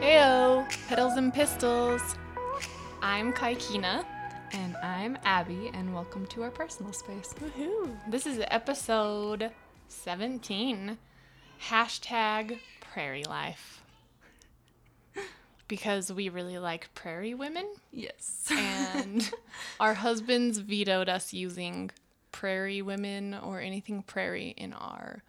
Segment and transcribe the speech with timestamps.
[0.00, 2.02] Heyo, Petals and Pistols.
[3.00, 4.04] I'm Kaikina.
[4.52, 7.34] And I'm Abby, and welcome to our personal space.
[7.40, 7.96] Woohoo!
[8.10, 9.50] This is episode
[9.88, 10.98] 17.
[11.68, 13.82] Hashtag prairie life.
[15.68, 18.46] Because we really like prairie women, Yes.
[18.50, 19.32] and
[19.80, 21.90] our husbands vetoed us using
[22.32, 25.22] prairie women or anything prairie in our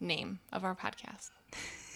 [0.00, 1.30] name of our podcast.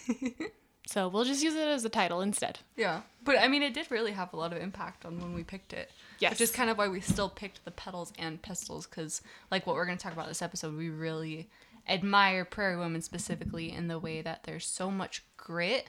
[0.87, 2.59] so we'll just use it as a title instead.
[2.75, 3.01] yeah.
[3.23, 5.73] But I mean, it did really have a lot of impact on when we picked
[5.73, 5.91] it.
[6.19, 6.31] Yes.
[6.31, 9.75] Which is kind of why we still picked the petals and pistols, because, like, what
[9.75, 11.49] we're going to talk about this episode, we really
[11.87, 15.87] admire prairie women specifically in the way that there's so much grit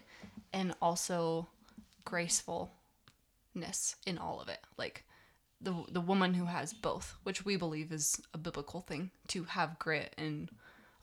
[0.52, 1.48] and also
[2.04, 4.60] gracefulness in all of it.
[4.76, 5.04] Like,
[5.60, 9.78] the, the woman who has both, which we believe is a biblical thing to have
[9.78, 10.50] grit and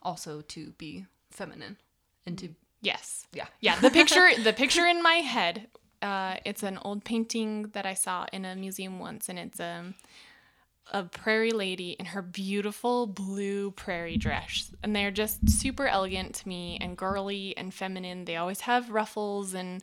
[0.01, 1.77] also to be feminine
[2.25, 2.49] and to
[2.81, 3.27] Yes.
[3.33, 5.67] yeah Yeah, the picture the picture in my head,
[6.01, 9.95] uh, it's an old painting that I saw in a museum once, and it's um,
[10.91, 16.47] a prairie lady in her beautiful blue prairie dress, and they're just super elegant to
[16.47, 18.25] me and girly and feminine.
[18.25, 19.81] They always have ruffles and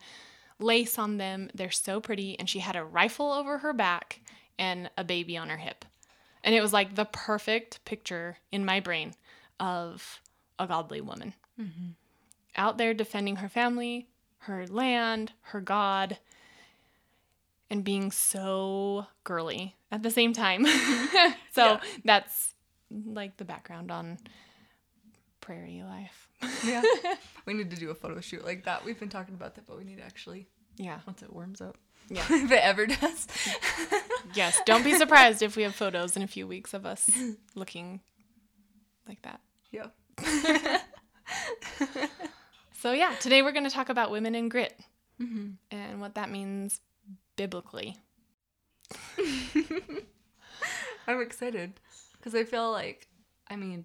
[0.61, 1.51] lace on them.
[1.53, 4.21] They're so pretty, and she had a rifle over her back
[4.59, 5.85] and a baby on her hip,
[6.43, 9.15] and it was like the perfect picture in my brain
[9.61, 10.21] of
[10.59, 11.35] a godly woman.
[11.61, 11.91] Mm-hmm.
[12.57, 14.09] Out there defending her family,
[14.41, 16.19] her land, her God,
[17.71, 20.67] and being so girly at the same time.
[21.53, 22.55] so that's
[22.91, 24.19] like the background on
[25.41, 26.29] prairie life.
[26.65, 26.83] yeah.
[27.47, 28.85] We need to do a photo shoot like that.
[28.87, 31.01] We've been talking about that but we need to actually Yeah.
[31.07, 31.77] once it warms up
[32.09, 32.25] Yeah.
[32.31, 33.27] if it ever does
[34.35, 34.61] Yes.
[34.67, 37.09] Don't be surprised if we have photos in a few weeks of us
[37.55, 38.01] looking
[39.09, 39.41] like that.
[39.71, 39.89] yeah
[42.77, 44.79] So, yeah, today we're going to talk about women and grit
[45.19, 45.53] mm-hmm.
[45.71, 46.81] and what that means
[47.35, 47.97] biblically.
[51.09, 51.73] i'm excited
[52.17, 53.09] because i feel like
[53.49, 53.85] i mean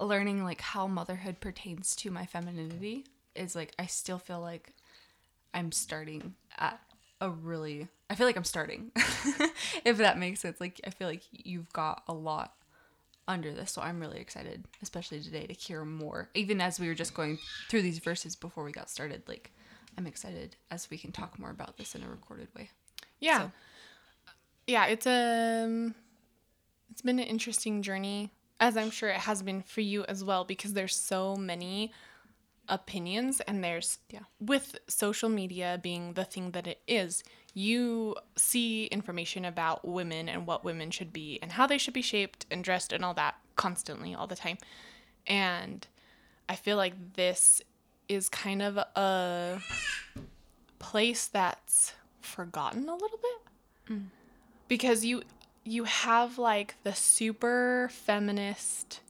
[0.00, 4.72] learning like how motherhood pertains to my femininity is like i still feel like
[5.54, 6.80] i'm starting at
[7.20, 8.90] a really i feel like i'm starting
[9.84, 10.60] if that makes sense.
[10.60, 12.52] Like i feel like you've got a lot
[13.28, 16.28] under this so i'm really excited especially today to hear more.
[16.34, 17.38] Even as we were just going
[17.68, 19.50] through these verses before we got started like
[19.98, 22.70] i'm excited as we can talk more about this in a recorded way.
[23.18, 23.40] Yeah.
[23.42, 23.52] So-
[24.66, 25.94] Yeah, it's um
[26.90, 30.44] it's been an interesting journey as I'm sure it has been for you as well
[30.44, 31.92] because there's so many
[32.68, 34.20] opinions and there's Yeah.
[34.40, 37.22] with social media being the thing that it is,
[37.54, 42.02] you see information about women and what women should be and how they should be
[42.02, 44.58] shaped and dressed and all that constantly all the time.
[45.26, 45.86] And
[46.48, 47.62] I feel like this
[48.08, 49.60] is kind of a
[50.78, 54.04] place that's forgotten a little bit mm.
[54.68, 55.22] because you
[55.64, 59.00] you have like the super feminist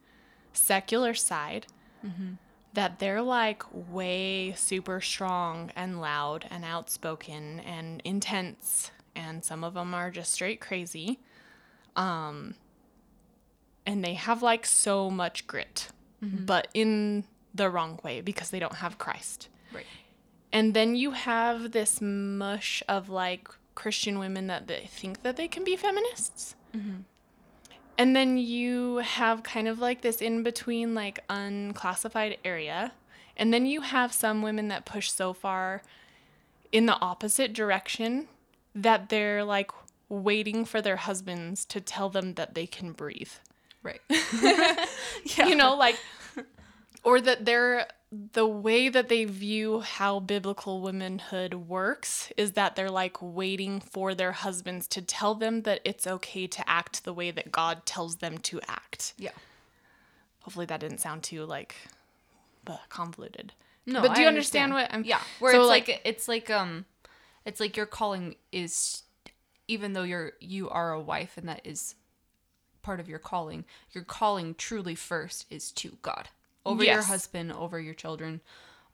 [0.52, 1.66] secular side
[2.04, 2.34] mm-hmm.
[2.76, 9.72] That they're like way super strong and loud and outspoken and intense and some of
[9.75, 11.19] them are just straight crazy.
[11.97, 12.54] Um
[13.86, 15.88] and they have like so much grit
[16.47, 19.48] but in the wrong way because they don't have Christ.
[19.72, 19.86] Right.
[20.53, 25.48] And then you have this mush of like Christian women that they think that they
[25.48, 26.56] can be feminists.
[27.98, 32.92] And then you have kind of like this in between, like unclassified area.
[33.36, 35.82] And then you have some women that push so far
[36.72, 38.28] in the opposite direction
[38.74, 39.70] that they're like
[40.08, 43.32] waiting for their husbands to tell them that they can breathe.
[43.82, 44.00] Right.
[45.24, 45.98] You know like
[47.06, 52.90] or that they're the way that they view how biblical womanhood works is that they're
[52.90, 57.30] like waiting for their husbands to tell them that it's okay to act the way
[57.30, 59.14] that God tells them to act.
[59.16, 59.30] yeah
[60.42, 61.76] Hopefully that didn't sound too like
[62.66, 63.52] uh, convoluted.
[63.84, 64.92] No, but do you understand, understand.
[64.92, 66.86] what I'm Yeah, where so it's like, like, it's like um,
[67.44, 69.02] it's like your calling is,
[69.68, 71.94] even though you're you are a wife and that is
[72.82, 76.28] part of your calling, your calling truly first is to God
[76.66, 78.41] over your husband, over your children,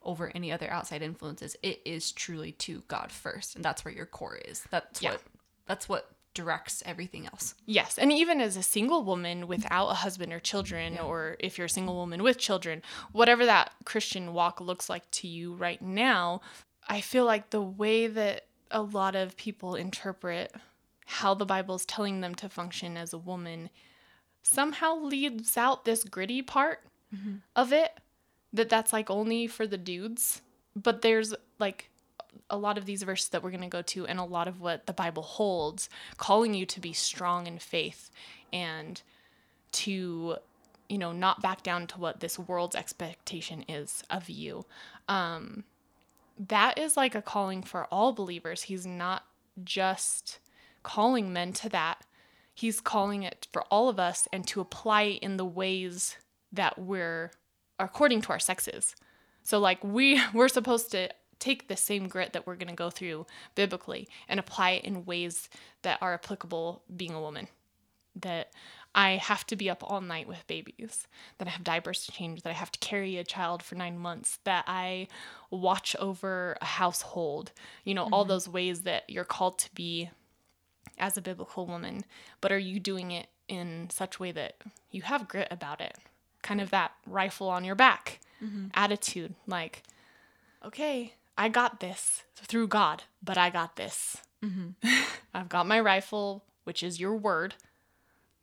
[0.03, 1.57] over any other outside influences.
[1.63, 4.65] It is truly to God first, and that's where your core is.
[4.71, 5.13] That's Yeah.
[5.13, 5.23] what
[5.67, 7.55] that's what directs everything else.
[7.67, 11.67] Yes, and even as a single woman without a husband or children, or if you're
[11.67, 12.83] a single woman with children,
[13.13, 16.41] whatever that Christian walk looks like to you right now,
[16.89, 20.53] I feel like the way that a lot of people interpret
[21.07, 23.71] how the Bible's telling them to function as a woman
[24.43, 26.81] somehow leaves out this gritty part
[27.57, 27.93] of it
[28.53, 30.43] that that's like only for the dudes.
[30.75, 31.91] But there's like
[32.49, 34.61] a lot of these verses that we're going to go to and a lot of
[34.61, 38.11] what the Bible holds calling you to be strong in faith
[38.53, 39.03] and
[39.73, 40.37] to
[40.89, 44.65] you know not back down to what this world's expectation is of you.
[45.09, 45.65] Um
[46.49, 48.63] that is like a calling for all believers.
[48.63, 49.25] He's not
[49.63, 50.39] just
[50.83, 52.05] calling men to that.
[52.55, 56.17] He's calling it for all of us and to apply in the ways
[56.53, 57.31] that we're
[57.79, 58.95] according to our sexes.
[59.43, 61.09] So like we we're supposed to
[61.39, 63.27] take the same grit that we're going to go through
[63.57, 65.49] biblically and apply it in ways
[65.83, 67.49] that are applicable being a woman.
[68.15, 68.53] That
[68.95, 71.09] I have to be up all night with babies,
[71.39, 73.99] that I have diapers to change, that I have to carry a child for 9
[73.99, 75.09] months, that I
[75.51, 77.53] watch over a household.
[77.85, 78.29] You know, all mm-hmm.
[78.29, 80.11] those ways that you're called to be
[80.99, 82.05] as a biblical woman,
[82.41, 84.57] but are you doing it in such a way that
[84.91, 85.99] you have grit about it?
[86.43, 88.67] Kind of that rifle on your back mm-hmm.
[88.75, 89.83] attitude, like,
[90.65, 94.19] okay, I got this through God, but I got this.
[94.45, 94.99] Mm-hmm.
[95.35, 97.55] I've got my rifle, which is your word.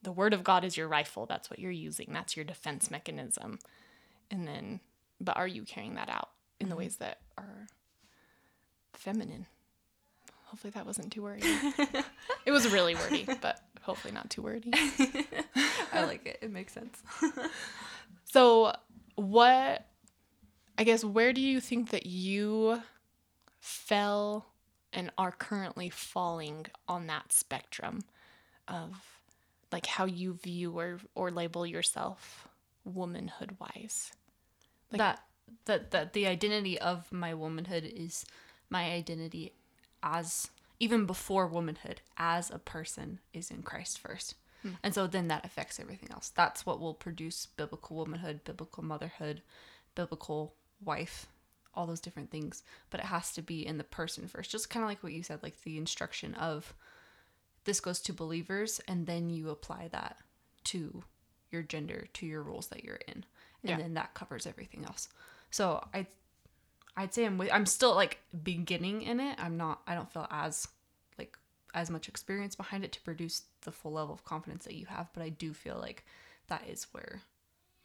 [0.02, 1.26] The word of God is your rifle.
[1.26, 2.10] That's what you're using.
[2.14, 3.60] That's your defense mechanism.
[4.32, 4.80] And then,
[5.20, 6.30] but are you carrying that out
[6.60, 6.80] in the mm-hmm.
[6.80, 7.68] ways that are
[8.94, 9.48] feminine?
[10.50, 11.44] Hopefully that wasn't too wordy.
[12.46, 14.72] it was really wordy, but hopefully not too wordy.
[15.94, 16.40] I like it.
[16.42, 17.02] It makes sense.
[18.32, 18.74] So,
[19.16, 19.88] what,
[20.78, 22.80] I guess, where do you think that you
[23.60, 24.46] fell
[24.94, 28.02] and are currently falling on that spectrum
[28.68, 28.92] of
[29.72, 32.48] like how you view or, or label yourself
[32.86, 34.12] womanhood wise?
[34.92, 35.24] Like- that
[35.66, 38.26] that that the identity of my womanhood is
[38.70, 39.54] my identity
[40.04, 40.50] as
[40.80, 44.36] even before womanhood as a person is in Christ first.
[44.62, 44.72] Hmm.
[44.84, 46.30] And so then that affects everything else.
[46.30, 49.42] That's what will produce biblical womanhood, biblical motherhood,
[49.96, 50.54] biblical
[50.84, 51.28] wife,
[51.74, 52.64] all those different things.
[52.90, 54.52] But it has to be in the person first.
[54.52, 56.74] Just kind of like what you said, like the instruction of
[57.66, 60.18] this goes to believers, and then you apply that
[60.66, 61.04] to
[61.52, 63.26] your gender, to your roles that you're in.
[63.64, 63.78] And Yeah.
[63.78, 65.10] then that covers everything else.
[65.52, 66.08] So I
[67.00, 69.38] I'd say I'm with, I'm still like beginning in it.
[69.42, 70.68] I'm not I don't feel as
[71.18, 71.38] like
[71.74, 75.08] as much experience behind it to produce the full level of confidence that you have,
[75.14, 76.04] but I do feel like
[76.48, 77.22] that is where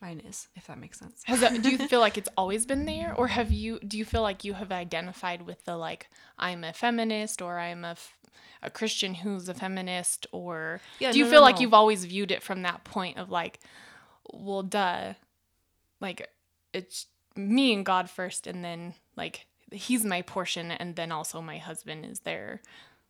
[0.03, 1.23] mine is, if that makes sense.
[1.27, 3.79] Has that, do you feel like it's always been there, or have you?
[3.87, 7.85] Do you feel like you have identified with the like I'm a feminist, or I'm
[7.85, 8.19] a, f-
[8.65, 11.61] a Christian who's a feminist, or Yeah, do you no, feel no, like no.
[11.61, 13.61] you've always viewed it from that point of like,
[14.33, 15.15] well, duh,
[16.01, 16.29] like
[16.73, 21.59] it's me and God first, and then like he's my portion, and then also my
[21.59, 22.61] husband is there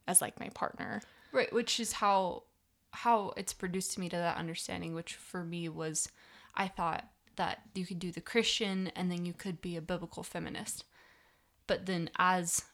[0.06, 1.03] as like my partner.
[1.32, 2.44] Right, which is how
[2.93, 6.09] how it's produced me to that understanding, which for me was
[6.55, 7.05] I thought
[7.37, 10.85] that you could do the Christian and then you could be a biblical feminist.
[11.67, 12.65] But then as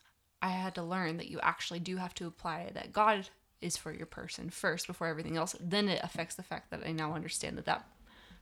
[0.41, 3.29] I had to learn that you actually do have to apply that God
[3.61, 6.91] is for your person first before everything else, then it affects the fact that I
[6.91, 7.87] now understand that that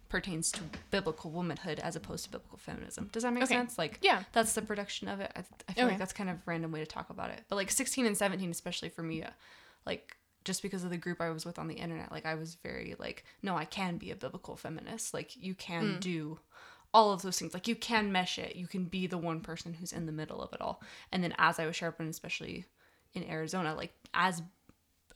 [0.10, 0.62] pertains to
[0.92, 3.10] biblical womanhood as opposed to biblical feminism.
[3.12, 3.56] Does that make Okay.
[3.56, 3.78] sense?
[3.78, 4.24] Like, Yeah.
[4.34, 5.32] that's the production of it.
[5.36, 5.92] I, I feel Okay.
[5.92, 7.44] like that's kind of a random way to talk about it.
[7.48, 9.30] But like 16 and 17, especially for me, uh,
[9.86, 12.56] like just because of the group I was with on the internet, like I was
[12.56, 15.14] very like, no, I can be a biblical feminist.
[15.14, 16.00] Like you can Mm.
[16.00, 16.40] do
[16.94, 17.54] all of those things.
[17.54, 18.56] Like you can mesh it.
[18.56, 20.82] You can be the one person who's in the middle of it all.
[21.12, 22.66] And then as I was sharpened, especially
[23.14, 24.42] in Arizona, like as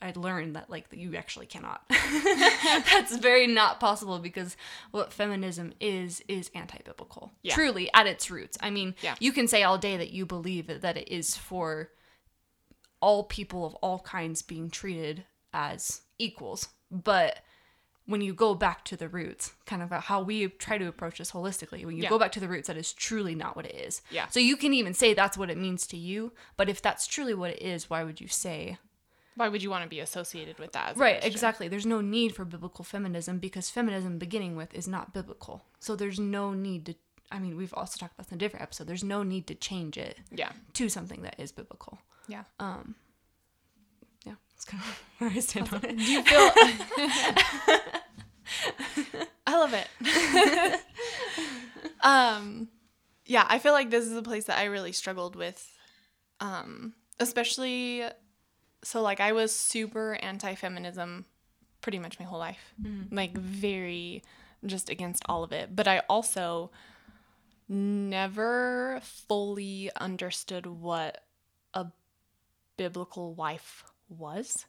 [0.03, 1.81] I learned that like you actually cannot.
[1.89, 4.57] That's very not possible because
[4.91, 7.31] what feminism is is anti-biblical.
[7.41, 7.55] Yeah.
[7.55, 8.57] Truly at its roots.
[8.61, 9.15] I mean, Yeah.
[9.19, 11.89] you can say all day that you believe that, that it is for
[13.01, 17.39] all people of all kinds being treated as equals, but
[18.05, 21.31] when you go back to the roots, kind of how we try to approach this
[21.31, 22.09] holistically, when you Yeah.
[22.09, 24.01] go back to the roots, that is truly not what it is.
[24.11, 24.27] Yeah.
[24.27, 27.33] So you can even say that's what it means to you, but if that's truly
[27.33, 28.77] what it is, why would you say
[29.35, 30.95] Why would you want to be associated with that?
[30.97, 31.67] Right, exactly.
[31.67, 35.63] There's no need for biblical feminism because feminism beginning with is not biblical.
[35.79, 36.95] So there's no need to
[37.31, 38.85] I mean, we've also talked about this in a different episode.
[38.85, 40.51] There's no need to change it Yeah.
[40.73, 41.97] to something that is biblical.
[42.27, 42.43] Yeah.
[42.59, 42.95] Um
[44.25, 45.97] yeah, that's kind of where I stand on it.
[45.97, 46.51] Do you feel?
[49.47, 50.81] I love it.
[52.01, 52.67] um,
[53.25, 55.69] yeah, I feel like this is a place that I really struggled with,
[56.39, 58.03] um, especially.
[58.83, 61.25] So, like, I was super anti-feminism
[61.81, 62.73] pretty much my whole life,
[63.11, 64.23] like very
[64.65, 65.75] just against all of it.
[65.75, 66.71] But I also
[67.67, 71.23] never fully understood what
[71.73, 71.87] a
[72.77, 74.65] biblical wife was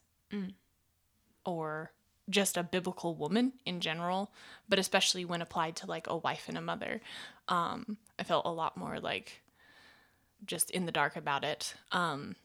[1.44, 1.92] or
[2.30, 4.33] just a biblical woman in general,
[4.68, 7.00] but especially when applied to like a wife and a mother.
[7.49, 9.42] Um, I felt a lot more like
[10.47, 11.75] just in the dark about it.
[11.92, 12.37] Um,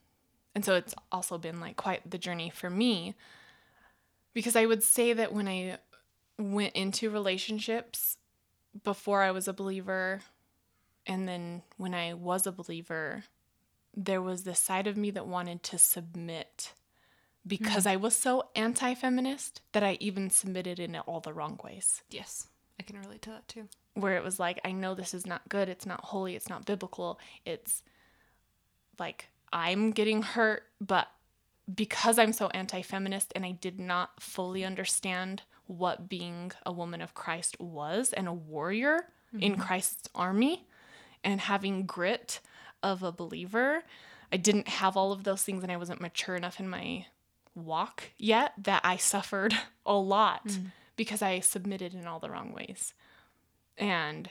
[0.60, 3.16] and so it's also been like quite the journey for me
[4.34, 5.78] because I would say that when I
[6.38, 8.18] went into relationships
[8.84, 10.20] before I was a believer
[11.08, 13.24] and then when I was a believer,
[13.96, 16.74] there was this side of me that wanted to submit
[17.48, 17.92] because hmm.
[17.92, 22.04] I was so anti feminist that I even submitted in all the wrong ways.
[22.10, 22.50] Yes.
[22.78, 23.70] I can relate to that too.
[23.94, 26.66] Where it was like, I know this is not good, it's not holy, it's not
[26.66, 27.82] biblical, it's
[29.00, 31.08] like I'm getting hurt, but
[31.74, 37.02] because I'm so anti feminist and I did not fully understand what being a woman
[37.02, 39.06] of Christ was and a warrior
[39.40, 39.62] in mm-hmm.
[39.62, 40.66] Christ's army
[41.24, 42.40] and having grit
[42.82, 43.84] of a believer,
[44.32, 47.06] I didn't have all of those things and I wasn't mature enough in my
[47.56, 49.54] walk yet that I suffered
[49.86, 50.72] a lot mm.
[50.96, 52.94] because I submitted in all the wrong ways.
[53.78, 54.30] And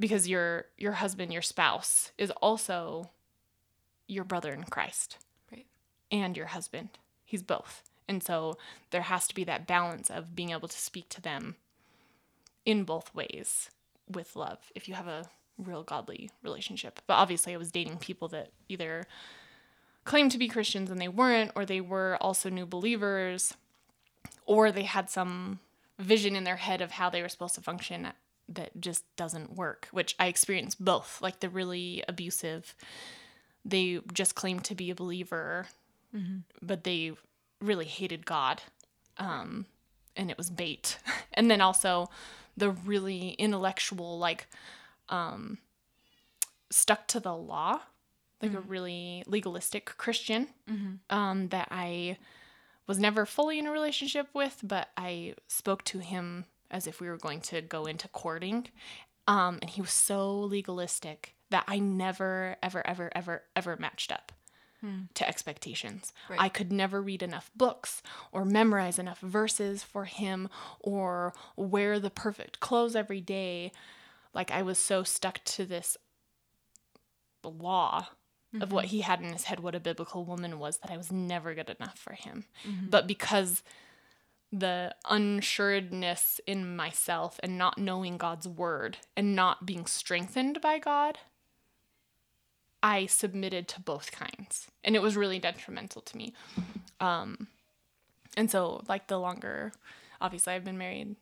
[0.00, 3.10] because your your husband, your spouse is also
[4.06, 5.18] your brother in Christ
[5.50, 5.66] Right.
[6.10, 6.90] and your husband.
[7.24, 7.82] He's both.
[8.06, 8.58] And so
[8.90, 11.56] there has to be that balance of being able to speak to them
[12.66, 13.70] in both ways
[14.08, 17.00] with love if you have a real godly relationship.
[17.06, 19.06] But obviously, I was dating people that either
[20.04, 23.54] claimed to be Christians and they weren't, or they were also new believers,
[24.44, 25.60] or they had some
[25.98, 28.08] vision in their head of how they were supposed to function
[28.48, 31.22] that just doesn't work, which I experienced both.
[31.22, 32.74] Like the really abusive,
[33.64, 35.66] they just claimed to be a believer,
[36.62, 37.12] but they
[37.60, 38.62] really hated God.
[39.18, 39.66] Um,
[40.16, 40.98] and it was bait.
[41.34, 42.08] and then also
[42.56, 44.46] the really intellectual, like,
[45.08, 45.58] um,
[46.70, 47.80] stuck to the law,
[48.42, 50.48] like a really legalistic Christian
[51.10, 52.18] um, that I
[52.86, 57.08] was never fully in a relationship with, but I spoke to him as if we
[57.08, 58.68] were going to go into courting.
[59.26, 64.32] Um, and he was so legalistic that I never, ever, ever, ever, ever matched up
[64.80, 65.02] hmm.
[65.14, 66.12] to expectations.
[66.28, 66.40] Right.
[66.40, 70.48] I could never read enough books or memorize enough verses for him
[70.80, 73.70] or wear the perfect clothes every day.
[74.34, 75.96] Like I was so stuck to this
[77.44, 78.08] law
[78.60, 78.96] of what mm-hmm.
[78.96, 81.70] he had in his head what a biblical woman was that I was never good
[81.78, 82.46] enough for him.
[82.66, 82.86] Mm-hmm.
[82.90, 83.62] But because
[84.50, 91.18] the unsuredness in myself and not knowing God's word and not being strengthened by God,
[92.84, 94.68] I submitted to both kinds.
[94.84, 96.34] And it was really detrimental to me.
[97.00, 97.48] Um,
[98.36, 99.72] and so, like, the longer,
[100.20, 101.16] obviously, I've been married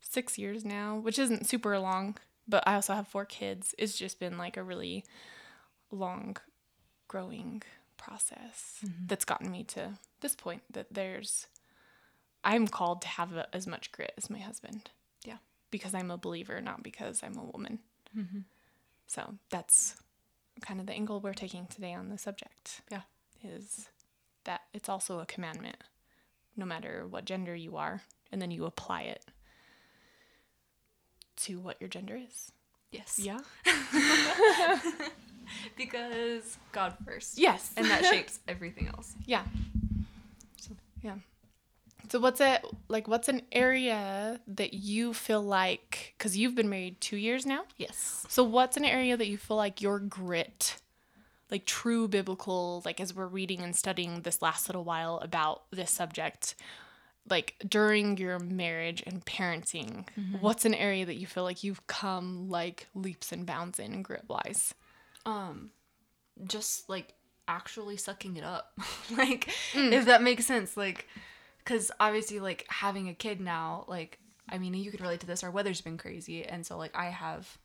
[0.00, 2.16] six years now, which isn't super long,
[2.48, 3.76] but I also have four kids.
[3.78, 5.04] It's just been like a really
[5.92, 6.36] long
[7.06, 7.62] growing
[7.96, 11.46] process that's gotten me to this point that there's
[12.44, 14.90] I'm called to have a, as much grit as my husband.
[15.24, 15.38] Yeah.
[15.70, 17.78] Because I'm a believer, not because I'm a woman.
[19.06, 19.94] So that's
[20.60, 22.80] kind of the angle we're taking today on the subject.
[22.90, 23.02] Yeah.
[23.44, 23.88] Is
[24.44, 25.76] that it's also a commandment,
[26.56, 29.24] no matter what gender you are, and then you apply it
[31.36, 32.50] to what your gender is.
[32.90, 33.18] Yes.
[33.18, 33.38] Yeah.
[35.76, 37.38] Because God first.
[37.38, 37.72] Yes.
[37.76, 39.14] And that shapes everything else.
[39.26, 39.44] Yeah.
[40.60, 41.14] So- Yeah.
[42.10, 43.08] So what's it like?
[43.08, 47.64] What's an area that you feel like because you've been married two years now?
[47.76, 48.24] Yes.
[48.28, 50.76] So what's an area that you feel like your grit,
[51.50, 55.90] like true biblical, like as we're reading and studying this last little while about this
[55.90, 56.54] subject,
[57.28, 60.06] like during your marriage and parenting,
[60.40, 64.24] what's an area that you feel like you've come like leaps and bounds in grit
[64.28, 64.74] wise?
[65.26, 65.70] Um,
[66.46, 67.14] just like
[67.46, 68.72] actually sucking it up.
[69.16, 70.76] like, if that makes sense.
[70.76, 71.06] Like,
[71.68, 75.44] because obviously, like having a kid now, like, I mean, you can relate to this.
[75.44, 76.42] Our weather's been crazy.
[76.42, 77.58] And so, like, I have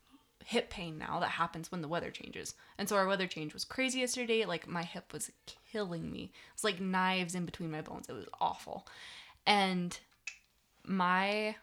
[0.43, 2.53] hip pain now that happens when the weather changes.
[2.77, 4.43] And so, our weather change was crazy yesterday.
[4.43, 5.31] Like, my hip was
[5.72, 6.33] killing me.
[6.53, 8.10] It's like knives in between my bones.
[8.10, 8.86] It was awful.
[9.48, 9.98] And
[10.86, 11.55] my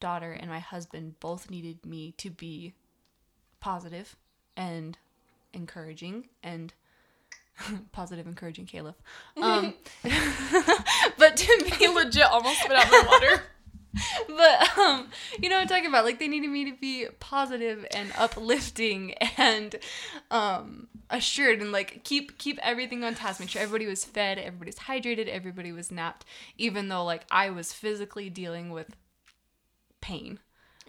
[0.00, 2.72] daughter and my husband both needed me to be
[3.60, 4.16] positive
[4.56, 4.96] and
[5.52, 6.72] encouraging and
[7.92, 8.96] positive encouraging caliph.
[9.40, 9.74] Um
[11.18, 13.42] but to be legit almost spit out my water.
[14.28, 15.08] but um
[15.40, 16.04] you know what i'm talking about?
[16.04, 19.76] Like they needed me to be positive and uplifting and
[20.30, 23.40] um assured and like keep keep everything on task.
[23.40, 26.24] Make sure everybody was fed everybody's hydrated everybody was napped
[26.56, 28.94] even though like i was physically dealing with
[30.00, 30.38] pain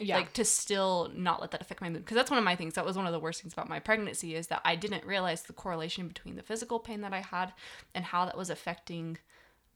[0.01, 0.17] Yeah.
[0.17, 2.73] like to still not let that affect my mood because that's one of my things
[2.73, 5.43] that was one of the worst things about my pregnancy is that i didn't realize
[5.43, 7.53] the correlation between the physical pain that i had
[7.93, 9.17] and how that was affecting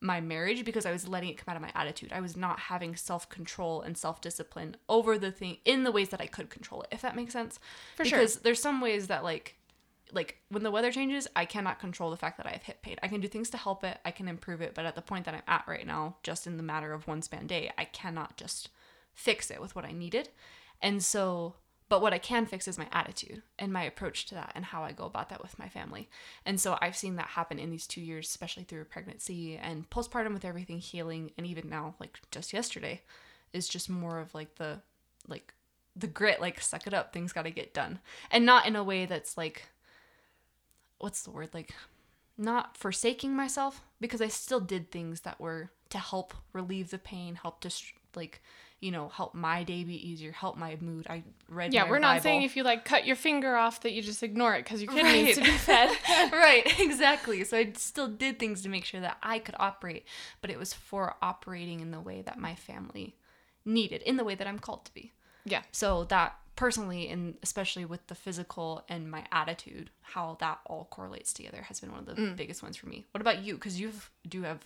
[0.00, 2.12] my marriage because I was letting it come out of my attitude.
[2.12, 6.10] I was not having self control and self discipline over the thing in the ways
[6.10, 7.58] that I could control it, if that makes sense.
[7.96, 8.18] For sure.
[8.18, 9.56] because there's some ways that like
[10.12, 12.96] like when the weather changes, I cannot control the fact that I have hip pain.
[13.02, 15.24] I can do things to help it, I can improve it, but at the point
[15.24, 18.36] that I'm at right now, just in the matter of one span day, I cannot
[18.36, 18.68] just
[19.16, 20.28] fix it with what I needed.
[20.80, 21.56] And so
[21.88, 24.82] but what I can fix is my attitude and my approach to that and how
[24.82, 26.08] I go about that with my family.
[26.44, 30.34] And so I've seen that happen in these two years, especially through pregnancy and postpartum
[30.34, 31.30] with everything healing.
[31.38, 33.02] And even now, like just yesterday,
[33.52, 34.80] is just more of like the,
[35.28, 35.54] like,
[35.94, 38.00] the grit, like, suck it up, things got to get done.
[38.30, 39.68] And not in a way that's like,
[40.98, 41.50] what's the word?
[41.54, 41.72] Like,
[42.36, 47.36] not forsaking myself because I still did things that were to help relieve the pain,
[47.36, 47.70] help to,
[48.16, 48.42] like,
[48.80, 51.06] you know, help my day be easier, help my mood.
[51.08, 51.72] I read.
[51.72, 52.22] Yeah, we're not Bible.
[52.22, 54.92] saying if you like cut your finger off that you just ignore it because your
[54.92, 55.24] kid Right.
[55.24, 55.90] needs to be fed.
[56.32, 57.42] right, exactly.
[57.44, 60.04] So I still did things to make sure that I could operate,
[60.40, 63.16] but it was for operating in the way that my family
[63.64, 65.12] needed, in the way that I'm called to be.
[65.44, 65.62] yeah.
[65.72, 71.32] So that personally, and especially with the physical and my attitude, how that all correlates
[71.32, 72.36] together has been one of the Mm.
[72.36, 73.04] biggest ones for me.
[73.12, 73.54] What about you?
[73.54, 73.92] Because you
[74.28, 74.62] do have,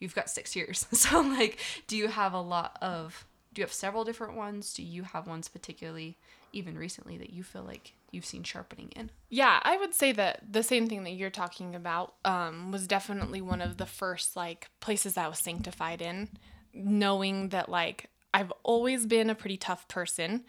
[0.00, 0.86] you've got six years.
[0.92, 3.26] So like, do you have a lot of?
[3.52, 4.74] Do you have several different ones?
[4.74, 6.18] Do you have ones particularly,
[6.52, 9.10] even recently, that you feel like you've seen sharpening in?
[9.30, 13.40] Yeah, I would say that the same thing that you're talking about um, was definitely
[13.40, 16.28] one of the first like places I was sanctified in,
[16.74, 20.44] knowing that like I've always been a pretty tough person,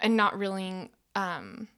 [0.00, 1.68] and not really, um,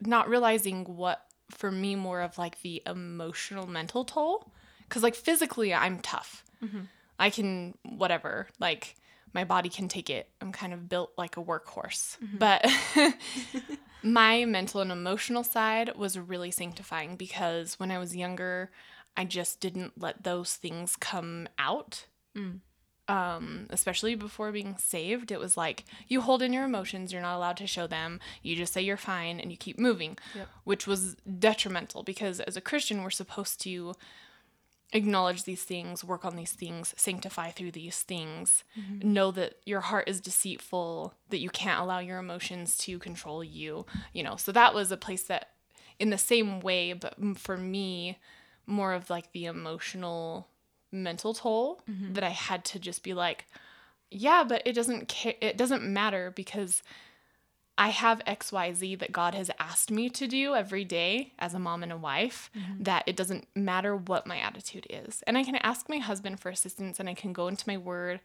[0.00, 4.50] not realizing what for me more of like the emotional mental toll,
[4.88, 6.44] because like physically I'm tough,
[7.20, 8.96] I can whatever like.
[9.34, 10.30] My body can take it.
[10.40, 12.16] I'm kind of built like a workhorse.
[12.38, 12.64] But
[14.02, 18.70] my mental and emotional side was really sanctifying because when I was younger,
[19.16, 22.06] I just didn't let those things come out.
[23.06, 27.36] Um, especially before being saved, it was like you hold in your emotions, you're not
[27.36, 28.18] allowed to show them.
[28.42, 30.48] You just say you're fine and you keep moving, Yep.
[30.64, 33.92] which was detrimental because as a Christian, we're supposed to
[34.92, 39.12] acknowledge these things, work on these things, sanctify through these things, mm-hmm.
[39.12, 43.86] know that your heart is deceitful, that you can't allow your emotions to control you,
[44.12, 44.36] you know.
[44.36, 45.50] So that was a place that,
[45.98, 48.18] in the same way, but for me,
[48.66, 50.48] more of like the emotional,
[50.92, 52.12] mental toll mm-hmm.
[52.12, 53.46] that I had to just be like,
[54.10, 56.82] yeah, but it doesn't ca- it doesn't matter because
[57.76, 61.82] I have XYZ that God has asked me to do every day as a mom
[61.82, 62.82] and a wife, mm-hmm.
[62.82, 65.22] that it doesn't matter what my attitude is.
[65.26, 68.20] And I can ask my husband for assistance and I can go into my word,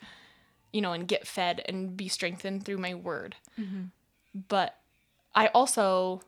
[0.74, 3.36] you know, and get fed and be strengthened through my word.
[3.60, 3.86] Mm-hmm.
[4.48, 4.76] But
[5.34, 6.22] I also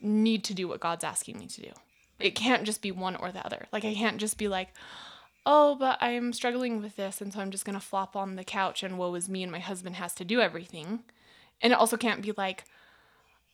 [0.00, 1.70] need to do what God's asking me to do.
[2.18, 3.66] It can't just be one or the other.
[3.72, 4.70] Like, I can't just be like,
[5.46, 7.20] oh, but I'm struggling with this.
[7.20, 9.52] And so I'm just going to flop on the couch and woe is me and
[9.52, 11.04] my husband has to do everything.
[11.60, 12.64] And it also can't be like,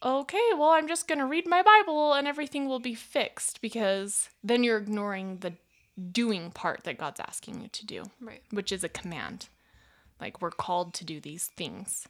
[0.05, 4.29] okay, well, I'm just going to read my Bible and everything will be fixed because
[4.43, 5.55] then you're ignoring the
[6.12, 8.43] doing part that God's asking you to do, Right.
[8.51, 9.49] which is a command.
[10.21, 12.07] Like, we're called to do these things.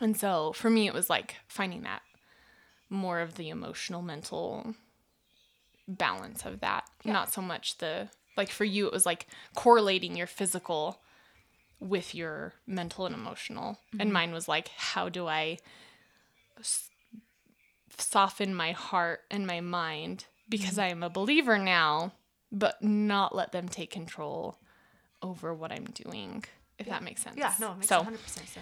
[0.00, 2.02] And so for me, it was like finding that
[2.88, 4.74] more of the emotional, mental
[5.88, 10.26] balance of that, not so much the, like for you, it was like correlating your
[10.26, 11.00] physical
[11.80, 13.78] with your mental and emotional.
[13.92, 14.12] And mm-hmm.
[14.12, 15.58] mine was like, how do I
[18.12, 22.12] soften my heart and my mind because I am a believer now,
[22.50, 24.58] but not let them take control
[25.22, 26.44] over what I'm doing,
[26.78, 27.36] if that makes sense.
[27.38, 28.58] Yeah, no, it makes so, 100% sense.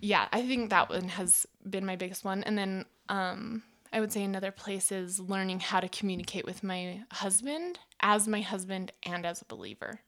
[0.00, 2.42] yeah, I think that one has been my biggest one.
[2.42, 7.02] And then um, I would say another place is learning how to communicate with my
[7.10, 10.00] husband as my husband and as a believer.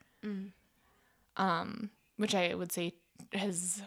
[1.38, 2.92] Um, which I would say
[3.32, 3.80] has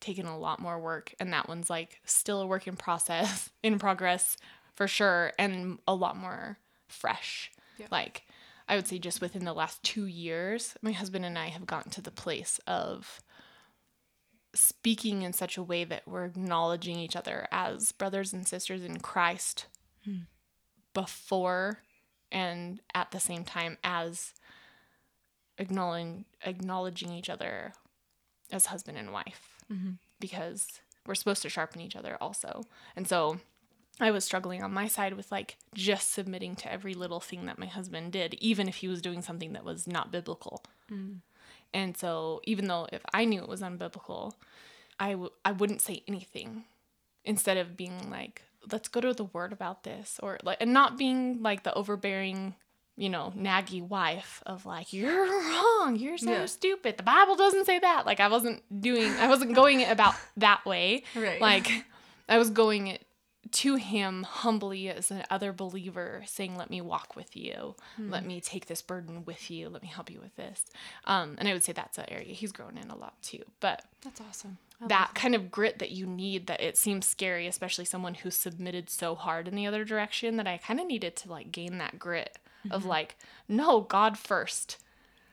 [0.00, 1.14] taken a lot more work.
[1.18, 4.36] And that one's like still a work in process, in progress
[4.74, 7.50] for sure, and a lot more fresh.
[7.78, 7.86] Yeah.
[7.90, 8.24] Like,
[8.68, 11.90] I would say just within the last two years, my husband and I have gotten
[11.92, 13.20] to the place of
[14.54, 18.98] speaking in such a way that we're acknowledging each other as brothers and sisters in
[18.98, 19.66] Christ
[20.04, 20.20] hmm.
[20.94, 21.82] before
[22.32, 24.32] and at the same time as
[25.58, 27.72] acknowledging acknowledging each other
[28.50, 29.92] as husband and wife Mm-hmm.
[30.20, 32.64] because we're supposed to sharpen each other also.
[32.94, 33.40] And so
[34.00, 37.58] I was struggling on my side with like just submitting to every little thing that
[37.58, 40.62] my husband did, even if he was doing something that was not biblical.
[40.90, 41.20] Mm.
[41.72, 44.32] And so, even though if I knew it was unbiblical,
[45.00, 46.64] I w- I wouldn't say anything
[47.24, 50.96] instead of being like, let's go to the word about this, or like, and not
[50.96, 52.54] being like the overbearing
[52.96, 56.46] you know, naggy wife of like, you're wrong, you're so Yeah.
[56.46, 56.96] stupid.
[56.96, 58.06] The Bible doesn't say that.
[58.06, 61.04] Like I wasn't doing I wasn't going it about that way.
[61.14, 61.40] Right.
[61.40, 61.84] Like
[62.28, 63.02] I was going it
[63.52, 67.76] to him humbly as another believer, saying, Let me walk with you.
[67.96, 69.68] Let me take this burden with you.
[69.68, 70.64] Let me help you with this.
[71.04, 73.42] Um, and I would say that's an area he's grown in a lot too.
[73.60, 74.58] But That's awesome.
[74.82, 78.30] I that kind of grit that you need that it seems scary especially someone who
[78.30, 81.78] submitted so hard in the other direction that i kind of needed to like gain
[81.78, 82.36] that grit
[82.70, 82.90] of mm-hmm.
[82.90, 83.16] like
[83.48, 84.78] no god first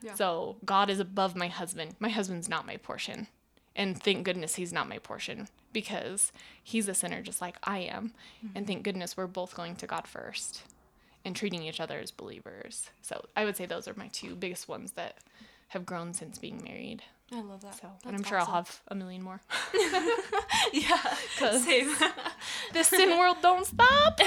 [0.01, 0.15] Yeah.
[0.15, 3.27] so god is above my husband my husband's not my portion
[3.75, 6.31] and thank goodness he's not my portion because
[6.63, 8.63] he's a sinner just like i am and mm-hmm.
[8.65, 10.63] thank goodness we're both going to god first
[11.25, 14.67] and treating each other as believers so i would say those are my two biggest
[14.67, 15.17] ones that
[15.69, 17.73] have grown since being married I love that.
[17.75, 18.49] so That's and i'm sure awesome.
[18.53, 19.41] i'll have a million more
[20.73, 20.97] Yeah.
[21.37, 21.95] Same.
[22.73, 24.19] the sin world don't stop.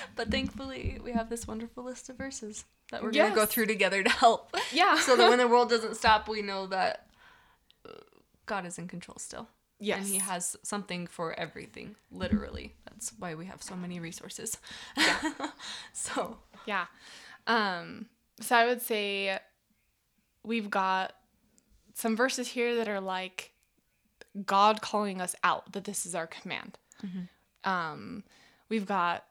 [0.16, 4.02] but thankfully, we have this wonderful list of verses that we're gonna go through together
[4.02, 4.54] to help.
[4.72, 4.98] Yeah.
[4.98, 7.06] so that when the world doesn't stop, we know that
[7.88, 7.92] uh,
[8.46, 9.48] God is in control still.
[9.78, 12.74] yes, And he has something for everything, literally.
[12.88, 14.58] That's why we have so many resources.
[14.96, 15.32] Yeah.
[15.92, 16.86] so, yeah.
[17.46, 18.06] Um.
[18.40, 19.38] So I would say
[20.42, 21.12] we've got
[21.94, 23.52] some verses here that are like
[24.46, 26.78] God calling us out that this is our command.
[27.64, 28.24] Um.
[28.68, 29.24] We've got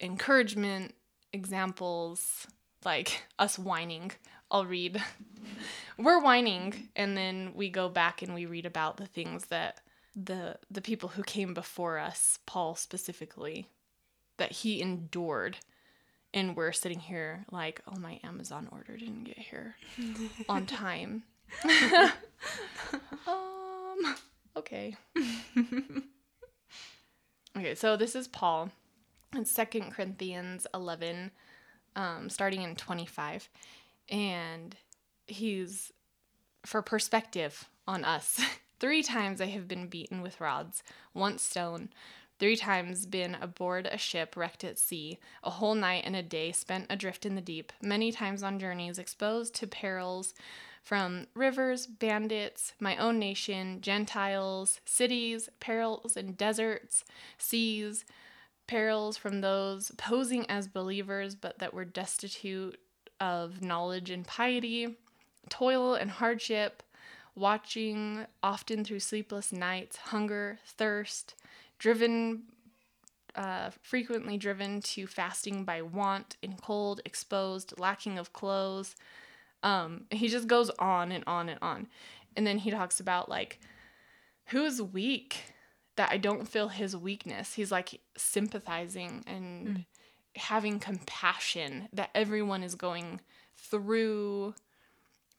[0.00, 0.94] encouragement
[1.32, 2.46] examples
[2.84, 4.12] like us whining.
[4.50, 5.02] I'll read.
[5.98, 9.80] We're whining, and then we go back and we read about the things that
[10.14, 13.68] the the people who came before us, Paul specifically,
[14.36, 15.58] that he endured.
[16.34, 19.76] And we're sitting here like, oh, my Amazon order didn't get here
[20.48, 21.22] on time.
[23.26, 24.14] um,
[24.54, 24.94] okay.
[27.56, 28.70] okay, so this is Paul
[29.34, 31.30] in Second Corinthians 11,
[31.96, 33.48] um, starting in 25.
[34.08, 34.76] And
[35.26, 35.92] he's,
[36.64, 38.40] for perspective on us,
[38.80, 40.82] three times I have been beaten with rods,
[41.14, 41.90] once stone,
[42.38, 46.52] three times been aboard a ship wrecked at sea, a whole night and a day
[46.52, 50.34] spent adrift in the deep, many times on journeys exposed to perils
[50.82, 57.04] from rivers, bandits, my own nation, Gentiles, cities, perils in deserts,
[57.36, 58.06] seas,
[58.68, 62.78] perils from those posing as believers but that were destitute
[63.18, 64.96] of knowledge and piety,
[65.48, 66.84] toil and hardship,
[67.34, 71.34] watching often through sleepless nights, hunger, thirst,
[71.78, 72.42] driven,
[73.34, 78.94] uh, frequently driven to fasting by want, in cold, exposed, lacking of clothes.
[79.62, 81.88] Um, he just goes on and on and on.
[82.36, 83.58] And then he talks about like,
[84.46, 85.54] who is weak
[85.98, 87.54] that I don't feel his weakness.
[87.54, 89.84] He's like sympathizing and
[90.36, 93.20] having compassion that everyone is going
[93.56, 94.54] through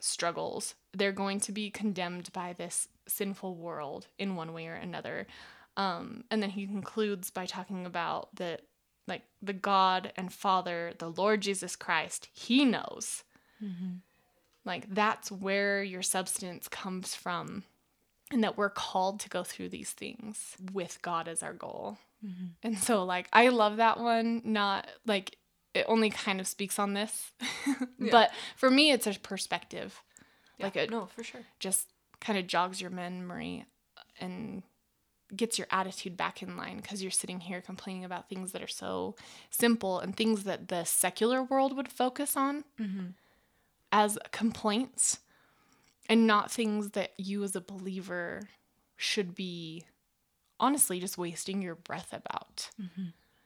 [0.02, 0.76] struggles.
[0.93, 5.28] They're going to be condemned by this sinful world in one way or another.
[5.78, 8.63] Um, and then he concludes by talking about that,
[9.08, 13.24] like the God and Father, the Lord Jesus Christ, He knows.
[14.65, 17.63] Like that's where your substance comes from,
[18.31, 21.97] and that we're called to go through these things with God as our goal.
[22.25, 22.45] Mm-hmm.
[22.63, 24.41] And so, like, I love that one.
[24.43, 25.37] Not like
[25.73, 27.31] it only kind of speaks on this,
[28.11, 30.01] but for me, it's a perspective.
[30.59, 31.41] Like it no, for sure.
[31.59, 31.87] just
[32.19, 33.65] kind of jogs your memory
[34.19, 34.63] and
[35.35, 38.67] gets your attitude back in line because you're sitting here complaining about things that are
[38.67, 39.15] so
[39.49, 43.07] simple and things that the secular world would focus on mm-hmm.
[43.91, 45.19] as complaints
[46.10, 48.50] and not things that you as a believer
[48.98, 49.86] should be
[50.60, 52.69] honestly just wasting your breath about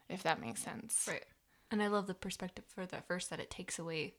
[0.08, 1.24] if that makes sense Right.
[1.70, 4.14] And I love the perspective for that verse that it takes away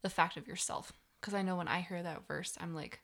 [0.00, 0.92] the fact of yourself.
[1.20, 3.00] Because I know when I hear that verse, I'm like,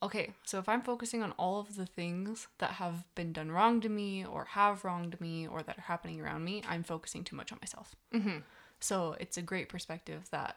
[0.00, 3.80] okay, so if I'm focusing on all of the things that have been done wrong
[3.80, 7.34] to me or have wronged me or that are happening around me, I'm focusing too
[7.34, 7.96] much on myself.
[8.14, 8.38] mm-hmm.
[8.78, 10.56] So it's a great perspective that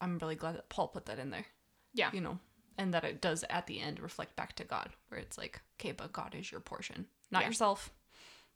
[0.00, 1.46] I'm really glad that Paul put that in there,
[1.96, 2.38] yeah you know,
[2.78, 5.92] and that it does at the end reflect back to God, where it's like, okay,
[5.92, 7.48] but God is your portion, not Yeah.
[7.48, 7.90] yourself,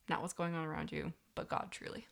[0.09, 2.07] not what's going on around you, but God truly.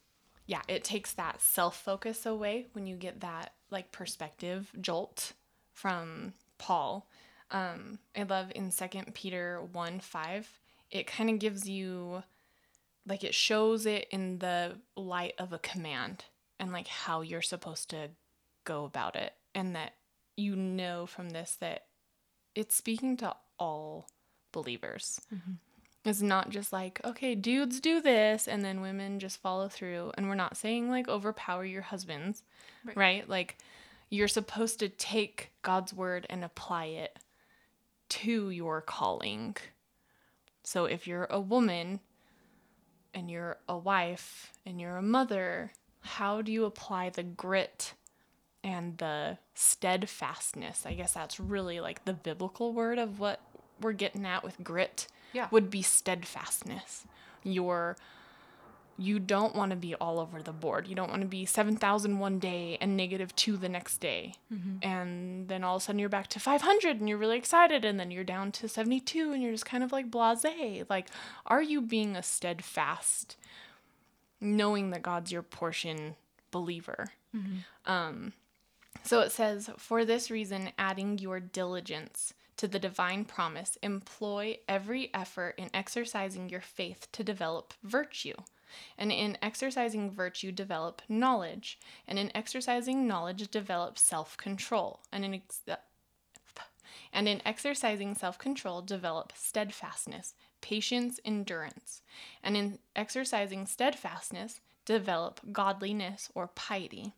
[0.46, 5.34] yeah, it takes that self focus away when you get that like perspective jolt
[5.72, 7.08] from Paul.
[7.50, 10.48] Um, I love in Second Peter one five.
[10.90, 12.22] It kind of gives you
[13.06, 16.24] like it shows it in the light of a command
[16.58, 18.08] and like how you're supposed to
[18.64, 19.92] go about it, and that
[20.38, 21.84] you know from this that
[22.54, 24.08] it's speaking to all
[24.52, 25.20] believers.
[25.34, 25.52] Mm-hmm.
[26.04, 30.12] It's not just like, okay, dudes do this and then women just follow through.
[30.16, 32.42] And we're not saying like overpower your husbands,
[32.84, 32.96] Right.
[32.96, 33.28] right?
[33.28, 33.58] Like
[34.08, 37.18] you're supposed to take God's word and apply it
[38.10, 39.56] to your calling.
[40.64, 42.00] So if you're a woman
[43.12, 47.92] and you're a wife and you're a mother, how do you apply the grit
[48.68, 50.84] and the steadfastness?
[50.86, 53.40] I guess that's really like the biblical word of what
[53.80, 55.48] we're getting at with grit Yeah.
[55.50, 57.04] would be steadfastness.
[57.42, 57.96] Your
[59.00, 60.88] you don't want to be all over the board.
[60.88, 64.34] You don't want to be 7,000 one day and negative 2 the next day.
[64.82, 68.00] And then all of a sudden you're back to 500 and you're really excited and
[68.00, 70.84] then you're down to 72 and you're just kind of like blasé.
[70.90, 71.06] Like
[71.46, 73.36] are you being a steadfast
[74.40, 76.16] knowing that God's your portion
[76.50, 77.12] believer?
[77.86, 78.32] Um
[79.02, 85.12] so it says, For this reason, adding your diligence to the divine promise, employ every
[85.14, 88.34] effort in exercising your faith to develop virtue.
[88.98, 91.78] And in exercising virtue, develop knowledge.
[92.06, 95.00] And in exercising knowledge, develop self control.
[95.12, 95.76] And in ex- uh,
[97.12, 102.02] and in exercising self control, develop steadfastness, patience, endurance.
[102.42, 107.14] And in exercising steadfastness, develop godliness or piety.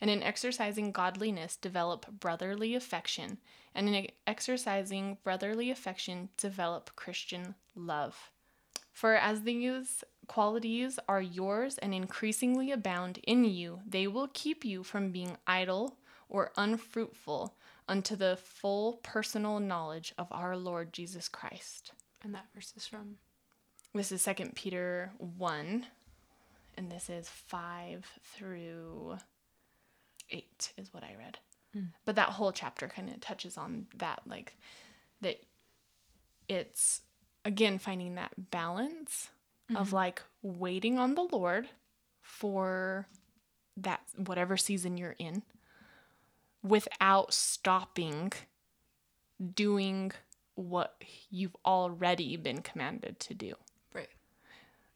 [0.00, 3.38] And in exercising godliness, develop brotherly affection.
[3.74, 8.30] And in exercising brotherly affection, develop Christian love.
[8.92, 14.82] For as these qualities are yours and increasingly abound in you, they will keep you
[14.82, 17.54] from being idle or unfruitful
[17.88, 21.92] unto the full personal knowledge of our Lord Jesus Christ.
[22.22, 23.16] And that verse is from.
[23.94, 25.86] This is 2 Peter 1,
[26.76, 28.04] and this is 5
[28.34, 29.18] through
[30.30, 31.38] 8 is what I read.
[31.72, 31.86] Hmm.
[32.04, 34.56] But that whole chapter kind of touches on that, like
[35.20, 35.40] that
[36.48, 37.02] it's
[37.44, 39.30] again finding that balance
[39.70, 39.96] of mm-hmm.
[39.96, 41.68] like waiting on the Lord
[42.20, 43.06] for
[43.76, 45.42] that whatever season you're in
[46.62, 48.32] without stopping
[49.54, 50.12] doing
[50.54, 53.54] what you've already been commanded to do.
[53.92, 54.08] Right.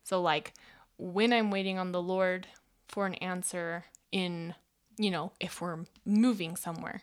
[0.02, 0.54] So, like,
[0.98, 2.46] when I'm waiting on the Lord
[2.88, 4.54] for an answer in,
[5.00, 7.02] you know, if we're moving somewhere,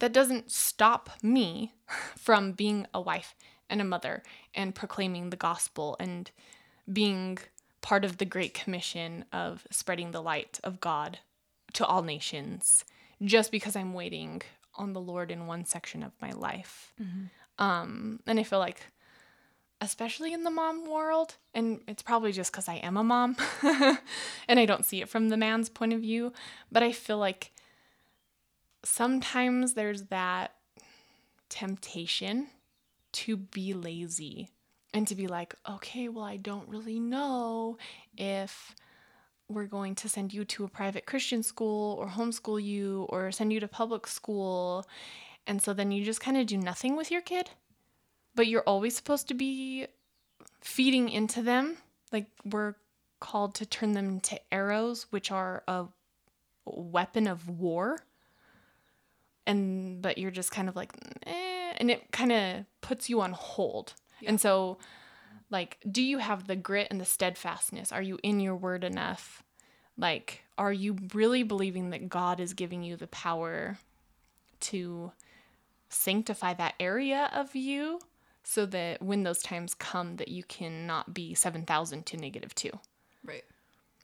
[0.00, 1.74] that doesn't stop me
[2.16, 3.34] from being a wife
[3.70, 4.22] and a mother
[4.54, 6.30] and proclaiming the gospel and
[6.92, 7.38] being
[7.80, 11.18] part of the Great Commission of spreading the light of God
[11.74, 12.84] to all nations
[13.22, 14.42] just because I'm waiting
[14.74, 16.92] on the Lord in one section of my life.
[17.58, 18.80] Um, and I feel like
[19.84, 23.36] especially in the mom world, and it's probably just because I am a mom
[24.48, 26.32] and I don't see it from the man's point of view,
[26.72, 27.52] but I feel like
[28.82, 30.54] sometimes there's that
[31.50, 32.48] temptation
[33.12, 34.48] to be lazy
[34.94, 37.76] and to be like, okay, well, I don't really know
[38.16, 38.74] if
[39.48, 43.52] we're going to send you to a private Christian school or homeschool you or send
[43.52, 44.86] you to public school.
[45.46, 47.50] And so then you just kind of do nothing with your kid
[48.34, 49.86] but you're always supposed to be
[50.60, 51.76] feeding into them.
[52.12, 52.74] Like we're
[53.20, 55.86] called to turn them into arrows, which are a
[56.64, 57.98] weapon of war.
[59.46, 60.92] And but you're just kind of like,
[61.26, 63.94] eh, and it kind of puts you on hold.
[64.26, 64.78] And so,
[65.50, 67.92] like, do you have the grit and the steadfastness?
[67.92, 69.42] Are you in your word enough?
[69.98, 73.78] Like, are you really believing that God is giving you the power
[74.60, 75.12] to
[75.90, 78.00] sanctify that area of you
[78.44, 82.70] so that when those times come that you cannot be 7000 to negative 2
[83.24, 83.44] Right.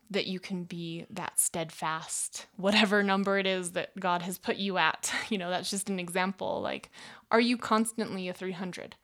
[0.09, 4.77] that you can be that steadfast whatever number it is that god has put you
[4.77, 5.13] at.
[5.29, 6.59] You know that's just an example.
[6.61, 6.89] Like
[7.29, 8.95] are you constantly a 300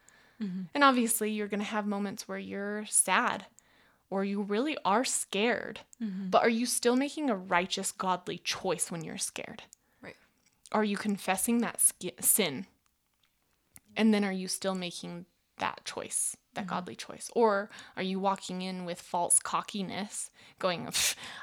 [0.42, 0.64] mm-hmm.
[0.74, 3.46] and obviously you're going to have moments where you're sad
[4.10, 6.30] or you really are scared mm-hmm.
[6.30, 9.64] but are you still making a righteous godly choice when you're scared?
[10.02, 10.16] Right.
[10.72, 12.66] are you confessing that ski- sin
[13.98, 15.26] and then are you still making
[15.58, 16.70] that choice that mm-hmm.
[16.70, 20.30] godly choice or are you walking in with false cockiness
[20.60, 20.88] going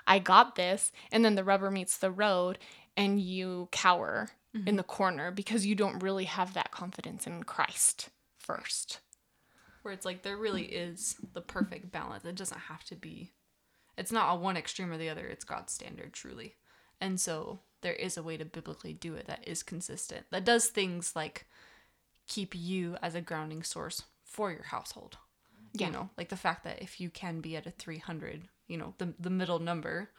[0.06, 2.58] i got this and then the rubber meets the road
[2.96, 4.76] and you cower in mm-hmm.
[4.76, 9.00] the corner because you don't really have that confidence in christ first
[9.82, 12.24] Where it's like there really is the perfect balance.
[12.24, 13.32] It doesn't have to be.
[13.96, 15.26] It's not a one extreme or the other.
[15.26, 16.56] It's God's standard, truly.
[17.00, 20.26] And so there is a way to biblically do it that is consistent.
[20.30, 21.46] That does things like
[22.26, 25.18] keep you as a grounding source for your household.
[25.72, 25.86] Yeah.
[25.88, 28.94] You know, like the fact that if you can be at a 300, you know,
[28.98, 30.10] the the middle number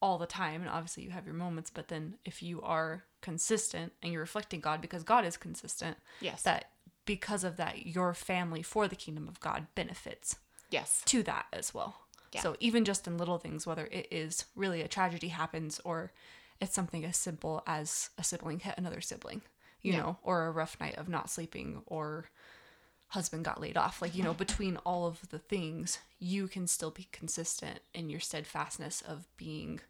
[0.00, 3.92] all the time and obviously you have your moments, but then if you are consistent
[4.02, 6.70] and you're reflecting God because God is consistent, yes that
[7.06, 10.36] because of that, your family for the kingdom of God benefits
[10.70, 11.02] Yes.
[11.06, 12.00] to that as well.
[12.32, 12.40] Yeah.
[12.40, 16.12] So even just in little things, whether it is really a tragedy happens or
[16.60, 19.42] it's something as simple as a sibling hit another sibling,
[19.84, 19.98] you Yeah.
[20.00, 22.28] know, or a rough night of not sleeping or
[23.08, 24.02] husband got laid off.
[24.02, 28.18] Like, you know, between all of the things, you can still be consistent in your
[28.18, 29.80] steadfastness of being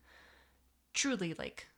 [0.93, 1.69] truly like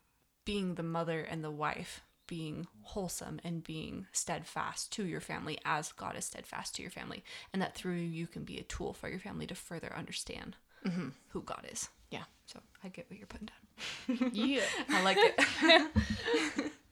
[0.44, 5.92] being the mother and the wife, being wholesome and being steadfast to your family as
[5.92, 7.22] God is steadfast to your family.
[7.52, 10.56] And that through you, you can be a tool for your family to further understand
[10.84, 11.10] mm-hmm.
[11.28, 11.88] who God is.
[12.10, 12.24] Yeah.
[12.46, 14.30] So I get what you're putting down.
[14.32, 14.62] Yeah.
[14.88, 16.72] I like it.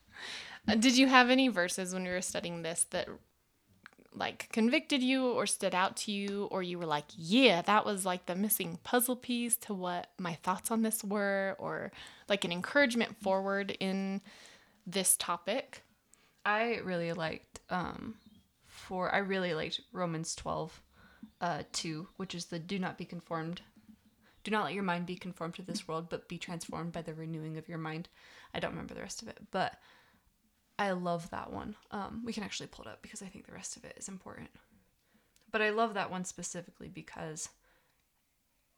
[0.67, 3.09] Uh, Did you have any verses when we were studying this that
[4.17, 8.07] like convicted you or stood out to you or you were like, "Yeah, that was
[8.07, 11.91] like the missing puzzle piece to what my thoughts on this were" or
[12.29, 14.21] like an encouragement forward in
[14.87, 15.83] this topic?
[16.47, 18.15] I really liked um
[18.67, 20.81] for I really liked Romans 12
[21.41, 23.63] uh 2, which is the do not be conformed.
[24.45, 27.15] Do not let your mind be conformed to this world, but be transformed by the
[27.15, 28.09] renewing of your mind.
[28.55, 29.81] I don't remember the rest of it, but
[30.79, 31.77] I love that one.
[31.91, 34.09] Um we can actually pull it up because I think the rest of it is
[34.09, 34.51] important.
[35.51, 37.49] But I love that one specifically because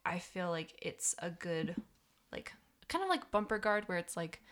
[0.05, 1.75] I feel like it's a good
[2.33, 2.53] like
[2.89, 4.43] kind of like bumper guard where it's like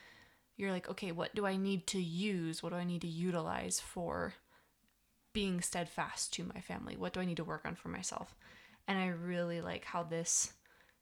[0.57, 2.63] you're like, okay, what do I need to use?
[2.63, 4.35] What do I need to utilize for
[5.33, 6.97] being steadfast to my family?
[6.97, 8.37] What do I need to work on for myself?
[8.87, 10.53] And I really like how this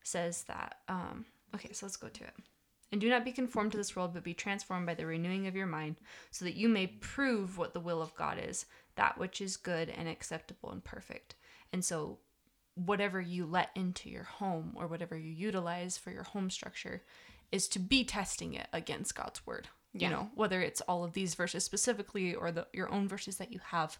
[0.02, 0.76] says that.
[0.88, 2.34] Um, okay, so let's go to it.
[2.92, 5.56] And do not be conformed to this world, but be transformed by the renewing of
[5.56, 5.96] your mind,
[6.30, 9.88] so that you may prove what the will of God is, that which is good
[9.88, 11.34] and acceptable and perfect.
[11.72, 12.18] And so,
[12.74, 17.02] whatever you let into your home or whatever you utilize for your home structure
[17.50, 19.68] is to be testing it against God's word.
[19.94, 20.08] Yeah.
[20.08, 23.52] You know, whether it's all of these verses specifically or the your own verses that
[23.52, 23.98] you have,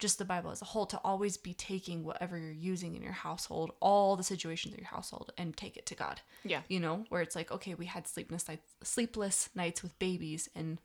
[0.00, 3.12] just the Bible as a whole, to always be taking whatever you're using in your
[3.12, 6.20] household, all the situations in your household, and take it to God.
[6.44, 6.62] Yeah.
[6.68, 10.80] You know, where it's like, okay, we had sleepless nights, sleepless nights with babies, and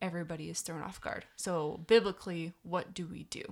[0.00, 1.26] everybody is thrown off guard.
[1.36, 3.42] So biblically, what do we do?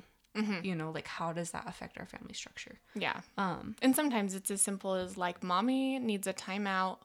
[0.62, 2.78] You know, like how does that affect our family structure?
[2.94, 3.22] Yeah.
[3.37, 6.98] Um, And sometimes it's as simple as like, mommy needs a timeout,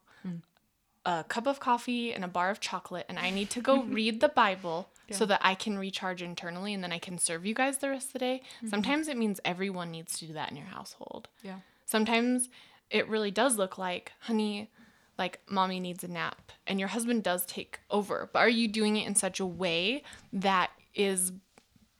[1.05, 4.21] a cup of coffee, and a bar of chocolate, and I need to go read
[4.21, 7.77] the Bible so that I can recharge internally and then I can serve you guys
[7.77, 8.41] the rest of the day.
[8.57, 8.69] Mm-hmm.
[8.69, 11.27] Sometimes it means everyone needs to do that in your household.
[11.43, 11.59] yeah.
[11.85, 12.49] Sometimes
[12.89, 14.71] it really does look like, honey,
[15.17, 18.29] like mommy needs a nap, and your husband does take over.
[18.31, 21.33] But are you doing it in such a way that is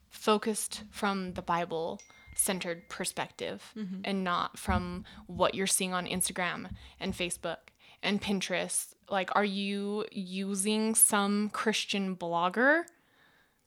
[0.10, 2.00] focused from the Bible
[2.36, 4.02] centered perspective mm-hmm.
[4.04, 7.70] and not from what you're seeing on Instagram and Facebook
[8.02, 8.93] and Pinterest?
[9.10, 12.84] Like, are you using some Christian blogger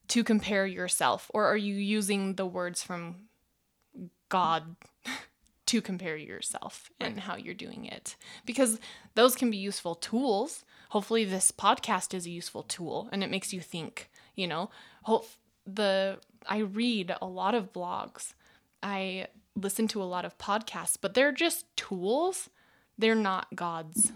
[0.08, 3.28] to compare yourself, or are you using the words from
[4.28, 4.76] God
[5.66, 8.16] to compare yourself and how you're doing it?
[8.44, 8.78] Because
[9.14, 10.64] those can be useful tools.
[10.90, 14.70] Hopefully this podcast is a useful tool and it makes you think you know?
[15.02, 15.26] Hope
[15.66, 16.18] the
[16.48, 18.34] i read a lot of blogs.
[18.82, 22.50] I listen to a lot of podcasts but they're just tools.
[22.96, 24.12] They're not god's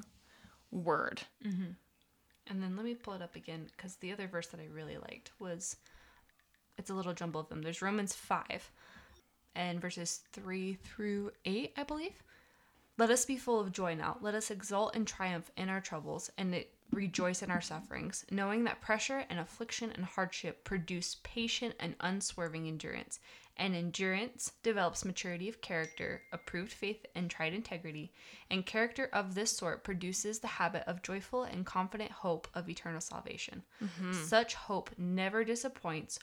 [0.71, 1.73] word mm-hmm.
[2.51, 4.99] And then let me pull it up again because the other verse that I really
[4.99, 5.77] liked was
[6.79, 7.63] it's a little jumble of them.
[7.63, 8.71] There's Romans 5
[9.55, 12.23] and verses 3 through 8, I believe.
[12.99, 14.19] Let us be full of joy now.
[14.21, 18.81] Let us exult and triumph in our troubles and rejoice in our sufferings, knowing that
[18.81, 23.21] pressure and affliction and hardship produce patient and unswerving endurance.
[23.61, 28.11] And endurance develops maturity of character, approved faith, and tried integrity.
[28.51, 33.03] And character of this sort produces the habit of joyful and confident hope of eternal
[33.03, 33.63] salvation.
[33.85, 34.15] Mm-hmm.
[34.15, 36.19] Such hope never disappoints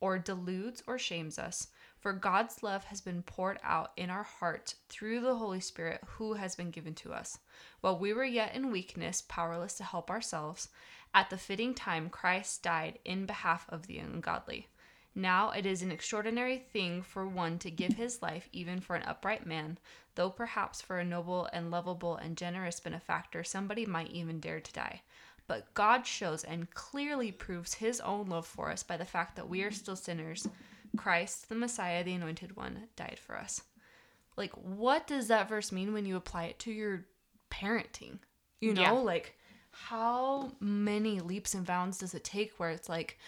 [0.00, 1.68] or deludes or shames us,
[2.00, 6.32] for God's love has been poured out in our hearts through the Holy Spirit who
[6.32, 7.38] has been given to us.
[7.82, 10.70] While we were yet in weakness, powerless to help ourselves,
[11.14, 14.66] at the fitting time Christ died in behalf of the ungodly.
[15.14, 19.02] Now it is an extraordinary thing for one to give his life even for an
[19.02, 19.78] upright man,
[20.14, 24.72] though perhaps for a noble and lovable and generous benefactor somebody might even dare to
[24.72, 25.02] die.
[25.46, 29.48] But God shows and clearly proves his own love for us by the fact that
[29.48, 30.46] we are still sinners.
[30.96, 33.62] Christ, the Messiah, the anointed one, died for us.
[34.36, 37.04] Like, what does that verse mean when you apply it to your
[37.50, 38.18] parenting?
[38.60, 38.92] You know, Yeah.
[38.92, 39.36] like,
[39.72, 43.18] how many leaps and bounds does it take where it's like,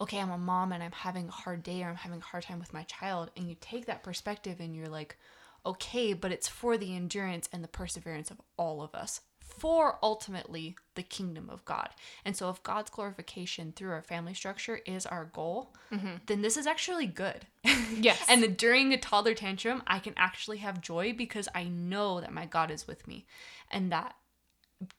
[0.00, 2.44] okay, I'm a mom and I'm having a hard day or I'm having a hard
[2.44, 3.30] time with my child.
[3.36, 5.18] And you take that perspective and you're like,
[5.66, 10.76] okay, but it's for the endurance and the perseverance of all of us for ultimately
[10.94, 11.90] the kingdom of God.
[12.24, 16.14] And so, if God's glorification through our family structure is our goal, mm-hmm.
[16.26, 17.46] then this is actually good.
[17.92, 18.24] Yes.
[18.28, 22.46] and during a toddler tantrum, I can actually have joy because I know that my
[22.46, 23.26] God is with me
[23.70, 24.14] and that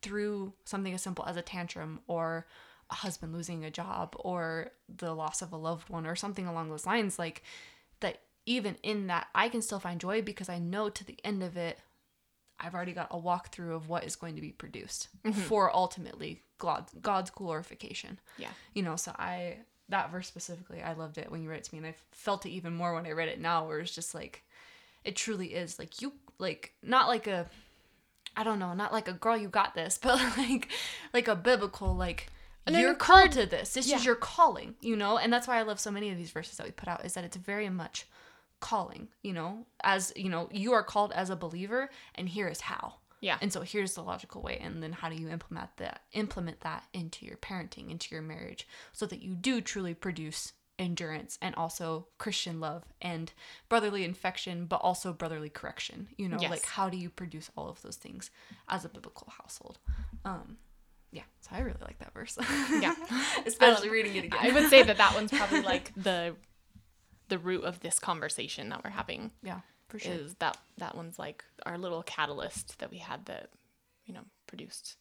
[0.02, 2.45] through something as simple as a tantrum or
[2.92, 6.70] a husband losing a job or the loss of a loved one or something along
[6.70, 7.44] those lines like
[8.02, 11.42] that even in that I can still find joy because I know to the end
[11.42, 11.80] of it
[12.60, 15.39] I've already got a walkthrough of what is going to be produced mm-hmm.
[15.42, 18.20] for ultimately God, God's glorification.
[18.38, 18.50] yeah.
[18.76, 19.58] You know, so I
[19.89, 22.46] that verse specifically, I loved it when you read it to me, and I felt
[22.46, 24.44] it even more when I read it now, where it's just like,
[25.04, 27.50] it truly is like you like not like a,
[28.38, 30.70] I don't know, not like a girl, you got this, but like,
[31.14, 32.28] like a biblical like.
[32.68, 33.74] An you're called to this.
[33.74, 33.95] This Yeah.
[33.97, 36.57] is your calling, you know, and that's why I love so many of these verses
[36.57, 37.03] that we put out.
[37.05, 38.05] Is that it's very much
[38.59, 42.62] calling, you know, as you know, you are called as a believer, and here is
[42.62, 42.95] how.
[43.20, 43.38] Yeah.
[43.41, 46.86] And so here's the logical way, and then how do you implement that implement that
[46.93, 52.07] into your parenting, into your marriage, so that you do truly produce endurance and also
[52.18, 53.32] Christian love and
[53.70, 56.07] brotherly infection, but also brotherly correction.
[56.18, 56.49] You know, Yes.
[56.49, 58.32] like how do you produce all of those things
[58.68, 59.78] as a biblical household?
[60.26, 60.57] Um,
[61.12, 62.38] yeah, so I really like that verse.
[62.80, 62.95] Yeah.
[63.45, 64.39] especially um, reading it again.
[64.41, 66.36] I would say that that one's probably like the
[67.28, 70.12] the root of this conversation that we're having yeah, for sure.
[70.14, 73.49] is that that one's like our little catalyst that we had that
[74.05, 74.97] you know produced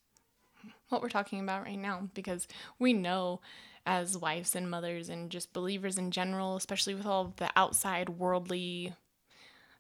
[0.91, 2.47] what we're talking about right now because
[2.79, 3.41] we know
[3.87, 8.11] as wives and mothers and just believers in general especially with all of the outside
[8.11, 8.93] worldly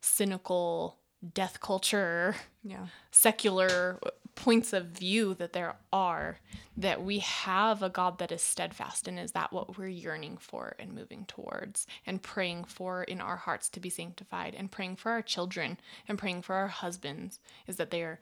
[0.00, 0.96] cynical
[1.34, 4.00] death culture Yeah, secular
[4.40, 6.38] points of view that there are
[6.74, 10.74] that we have a God that is steadfast and is that what we're yearning for
[10.78, 15.12] and moving towards and praying for in our hearts to be sanctified and praying for
[15.12, 15.78] our children
[16.08, 18.18] and praying for our husbands is that they are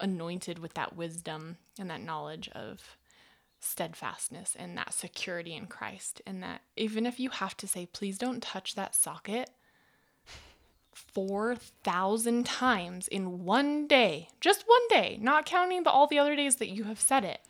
[0.00, 2.96] anointed with that wisdom and that knowledge of
[3.60, 6.20] steadfastness and that security in Christ.
[6.26, 9.50] And that even if you have to say please don't touch that socket
[10.94, 16.56] 4,000 times in one day, just one day, not counting the, all the other days
[16.56, 17.40] that you have said it.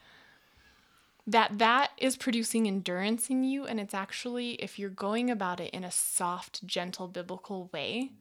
[1.26, 3.64] That that is producing endurance in you.
[3.64, 8.12] And it's actually if you're going about it in a soft, gentle biblical way,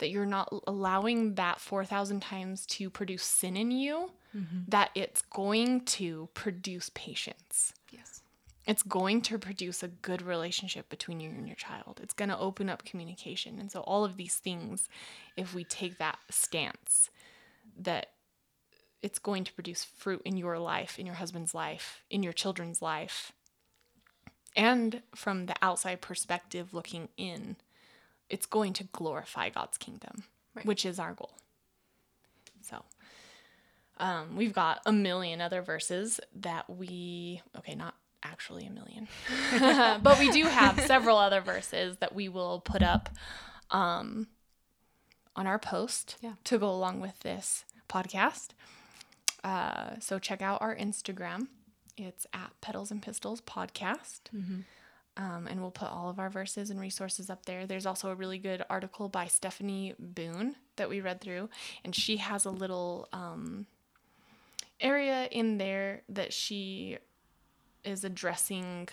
[0.00, 4.58] that you're not allowing that 4,000 times to produce sin in you, mm-hmm.
[4.68, 7.72] that it's going to produce patience.
[7.90, 8.22] Yes,
[8.66, 12.00] it's going to produce a good relationship between you and your child.
[12.02, 13.58] It's going to open up communication.
[13.58, 14.88] And so, all of these things,
[15.36, 17.10] if we take that stance,
[17.78, 18.10] that
[19.02, 22.82] it's going to produce fruit in your life, in your husband's life, in your children's
[22.82, 23.32] life.
[24.54, 27.56] And from the outside perspective looking in,
[28.28, 30.66] it's going to glorify God's kingdom, Right.
[30.66, 31.32] which is our goal.
[32.60, 32.84] So,
[33.98, 39.08] um, we've got a million other verses that we, okay, not actually a million,
[40.02, 43.08] but we do have several other verses that we will put up
[43.70, 44.26] um,
[45.36, 46.34] on our post Yeah.
[46.44, 48.50] to go along with this podcast.
[49.42, 51.48] Uh, so check out our Instagram.
[51.96, 54.20] It's at Petals and Pistols Podcast.
[55.16, 57.66] Um, and we'll put all of our verses and resources up there.
[57.66, 61.50] There's also a really good article by Stephanie Boone that we read through,
[61.84, 63.66] and she has a little um,
[64.80, 66.96] area in there that she
[67.84, 68.88] is addressing.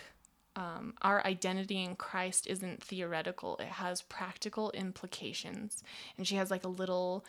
[0.56, 5.84] Um, our identity in Christ isn't theoretical, it has practical implications.
[6.18, 7.24] And she has like a little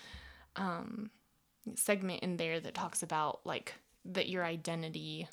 [0.57, 1.11] um,
[1.75, 3.75] segment in there that talks about like
[4.07, 5.29] that your identity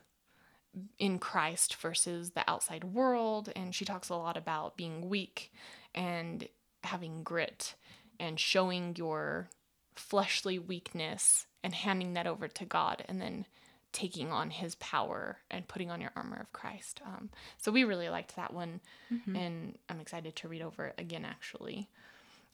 [0.99, 3.51] in Christ versus the outside world.
[3.55, 5.53] And she talks a lot about being weak
[5.93, 6.47] and
[6.83, 7.75] having grit
[8.19, 9.49] and showing your
[9.95, 13.45] fleshly weakness and handing that over to God and then
[13.95, 16.99] taking on his power and putting on your armor of Christ.
[17.05, 18.81] Um, so we really liked that one.
[19.35, 21.87] And I'm excited to read over it again, actually,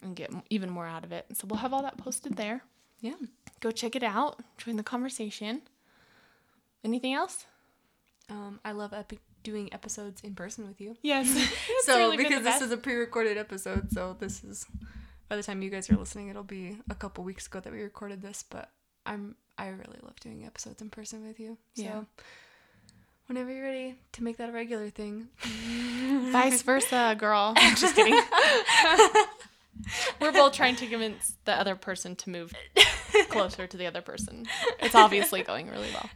[0.04, 1.26] and get even more out of it.
[1.34, 2.62] So we'll have all that posted there.
[3.02, 3.16] yeah.
[3.60, 5.62] Go check it out, join the conversation.
[6.84, 7.46] Anything else?
[8.30, 10.96] Um, I love epi- doing episodes in person with you.
[11.02, 11.28] Yes.
[11.84, 14.66] so because this is a pre-recorded episode, so this is
[15.30, 17.82] by the time you guys are listening, it'll be a couple weeks ago that we
[17.82, 18.44] recorded this.
[18.48, 18.70] But
[19.06, 21.58] I'm I really love doing episodes in person with you.
[21.76, 22.04] So Yeah.
[23.28, 25.28] whenever you're ready to make that a regular thing,
[26.32, 27.54] Vice versa, girl.
[27.76, 28.20] Just kidding.
[30.20, 32.54] We're both trying to convince the other person to move
[33.30, 34.46] closer to the other person.
[34.80, 36.10] It's obviously going really well.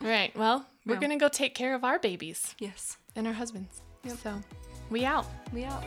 [0.00, 0.34] All right.
[0.36, 1.00] Well, we're Yeah.
[1.00, 3.80] going to go take care of our babies yes, and our husbands.
[4.04, 4.16] Yep.
[4.18, 4.42] So,
[4.90, 5.26] we out.
[5.52, 5.84] we out.